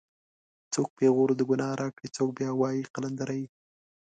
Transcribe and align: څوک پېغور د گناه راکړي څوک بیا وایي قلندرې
څوک 0.73 0.89
پېغور 0.97 1.29
د 1.35 1.41
گناه 1.49 1.73
راکړي 1.81 2.09
څوک 2.15 2.29
بیا 2.37 2.51
وایي 2.59 2.81
قلندرې 2.93 3.43